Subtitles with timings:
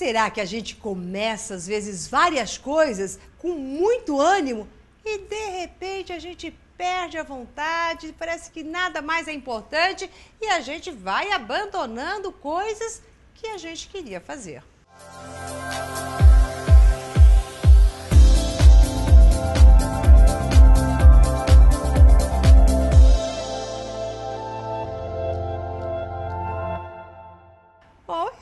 [0.00, 4.66] Será que a gente começa, às vezes, várias coisas com muito ânimo
[5.04, 10.10] e de repente a gente perde a vontade, parece que nada mais é importante
[10.40, 13.02] e a gente vai abandonando coisas
[13.34, 14.62] que a gente queria fazer?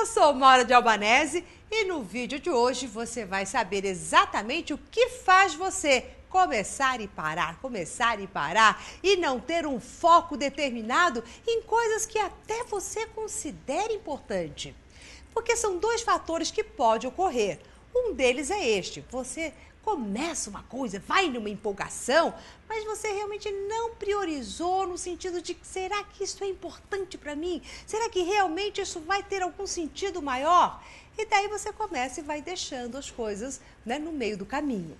[0.00, 4.78] Eu sou Mora de Albanese e no vídeo de hoje você vai saber exatamente o
[4.90, 11.22] que faz você começar e parar, começar e parar e não ter um foco determinado
[11.46, 14.74] em coisas que até você considera importante.
[15.34, 17.60] Porque são dois fatores que podem ocorrer.
[17.94, 22.34] Um deles é este: você começa uma coisa, vai numa empolgação,
[22.68, 27.62] mas você realmente não priorizou no sentido de será que isso é importante para mim?
[27.86, 30.82] Será que realmente isso vai ter algum sentido maior?
[31.16, 34.96] E daí você começa e vai deixando as coisas né, no meio do caminho.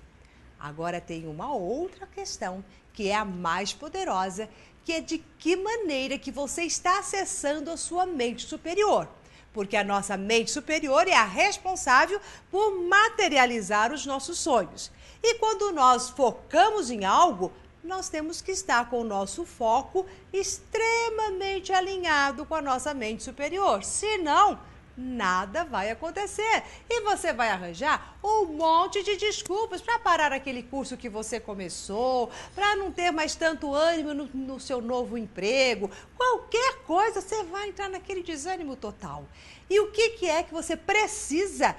[0.59, 4.49] Agora tem uma outra questão que é a mais poderosa,
[4.85, 9.09] que é de que maneira que você está acessando a sua mente superior
[9.53, 12.21] porque a nossa mente superior é a responsável
[12.51, 14.91] por materializar os nossos sonhos.
[15.23, 21.73] E quando nós focamos em algo, nós temos que estar com o nosso foco extremamente
[21.73, 23.83] alinhado com a nossa mente superior.
[23.83, 24.59] Senão,
[25.01, 26.63] nada vai acontecer.
[26.89, 32.31] E você vai arranjar um monte de desculpas para parar aquele curso que você começou,
[32.55, 35.91] para não ter mais tanto ânimo no, no, seu novo emprego.
[36.17, 39.25] Qualquer coisa, você vai entrar naquele desânimo total.
[39.69, 41.75] E o que, que é que você precisa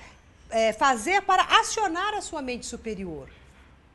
[0.50, 3.30] é, fazer para acionar a sua mente superior?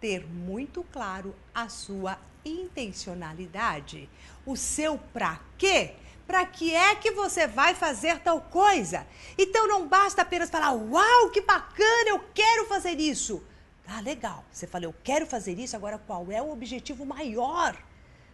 [0.01, 4.09] Ter muito claro a sua intencionalidade,
[4.45, 5.95] o seu para quê
[6.27, 9.07] para que é que você vai fazer tal coisa.
[9.39, 13.43] Então não basta apenas falar, uau, que bacana, eu quero fazer isso.
[13.87, 14.45] Ah, legal.
[14.51, 17.77] Você falou, eu quero fazer isso, agora qual é o objetivo maior?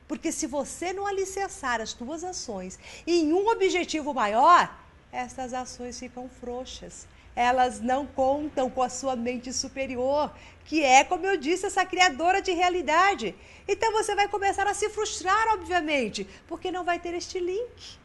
[0.09, 4.75] Porque se você não alicerçar as suas ações em um objetivo maior,
[5.11, 10.33] essas ações ficam frouxas elas não contam com a sua mente superior,
[10.65, 13.35] que é, como eu disse, essa criadora de realidade.
[13.67, 17.99] Então você vai começar a se frustrar, obviamente, porque não vai ter este link.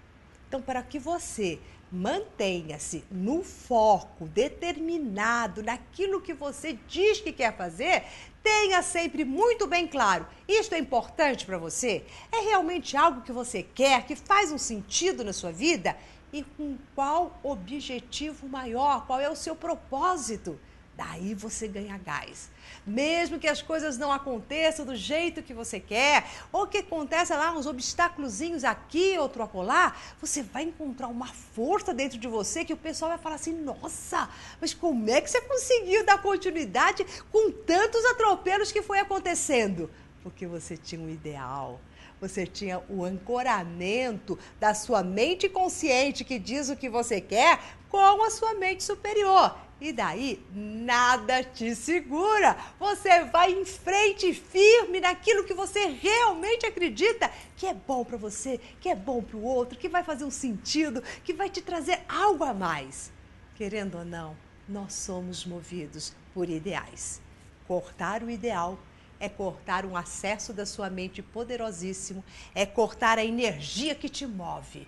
[0.47, 1.59] Então, para que você
[1.91, 8.03] mantenha-se no foco determinado naquilo que você diz que quer fazer,
[8.43, 12.05] tenha sempre muito bem claro: isto é importante para você?
[12.31, 15.95] É realmente algo que você quer, que faz um sentido na sua vida?
[16.31, 20.59] e com qual objetivo maior, qual é o seu propósito.
[20.97, 22.50] Daí você ganha gás.
[22.85, 27.52] Mesmo que as coisas não aconteçam do jeito que você quer, ou que aconteça lá
[27.52, 32.78] uns obstáculozinhos aqui, outro acolá, você vai encontrar uma força dentro de você que o
[32.78, 34.28] pessoal vai falar assim: nossa,
[34.59, 39.91] mas como é que você conseguiu dar continuidade com tantos atropelos que foi acontecendo?
[40.27, 41.79] Porque você tinha um ideal,
[42.19, 47.57] você tinha o ancoramento da sua mente consciente que diz o que você quer
[47.88, 49.57] com a sua mente superior.
[49.79, 52.57] E daí nada te segura.
[52.77, 58.59] Você vai em frente firme naquilo que você realmente acredita que é bom para você,
[58.81, 62.01] que é bom para o outro, que vai fazer um sentido, que vai te trazer
[62.09, 63.13] algo a mais.
[63.55, 64.35] Querendo ou não,
[64.67, 67.21] nós somos movidos por ideais.
[67.66, 68.77] Cortar o ideal
[69.19, 72.23] é cortar um acesso da sua mente poderosíssimo,
[72.53, 74.88] é cortar a energia que te move.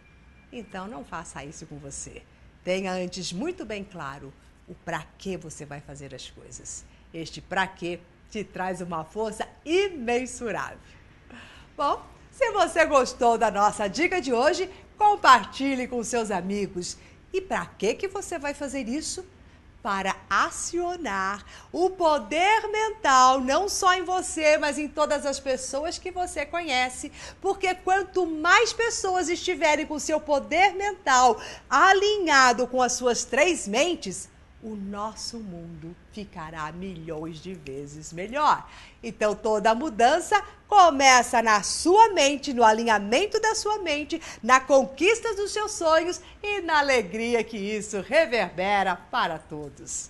[0.51, 2.22] Então não faça isso com você.
[2.63, 4.34] Tenha antes muito bem claro
[4.67, 6.85] o para que você vai fazer as coisas.
[7.13, 10.78] Este para que te traz uma força imensurável.
[11.75, 16.97] Bom, se você gostou da nossa dica de hoje, compartilhe com seus amigos.
[17.34, 19.25] E para que que você vai fazer isso?
[19.81, 26.12] Para acionar o poder mental, não só em você, mas em todas as pessoas que
[26.12, 27.12] você conhece.
[27.41, 34.29] Porque quanto mais pessoas estiverem com seu poder mental alinhado com as suas três mentes,
[34.62, 38.70] o nosso mundo ficará milhões de vezes melhor.
[39.02, 45.52] Então toda mudança começa na sua mente, no alinhamento da sua mente, na conquista dos
[45.52, 50.09] seus sonhos e na alegria que isso reverbera para todos.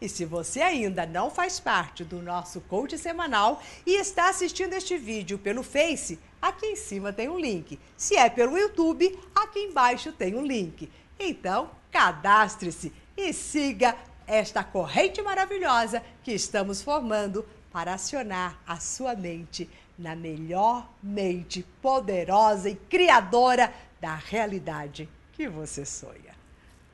[0.00, 4.96] E se você ainda não faz parte do nosso coach semanal e está assistindo este
[4.96, 7.78] vídeo pelo Face, aqui em cima tem um link.
[7.98, 10.90] Se é pelo YouTube, aqui embaixo tem um link.
[11.18, 13.96] Então, cadastre-se e siga
[14.26, 19.68] esta corrente maravilhosa que estamos formando para acionar a sua mente
[19.98, 26.34] na melhor mente poderosa e criadora da realidade que você sonha.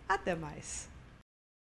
[0.08, 0.95] Até mais!